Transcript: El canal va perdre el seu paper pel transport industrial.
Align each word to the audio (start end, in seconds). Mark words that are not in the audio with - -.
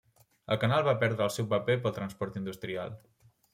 El 0.55 0.57
canal 0.63 0.85
va 0.87 0.95
perdre 1.03 1.27
el 1.27 1.31
seu 1.35 1.49
paper 1.53 1.77
pel 1.85 1.95
transport 1.99 2.43
industrial. 2.43 3.01